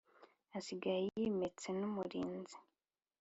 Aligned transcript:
Asiga 0.57 0.91
yimitse 1.05 1.67
n’umurinzi 1.79 2.55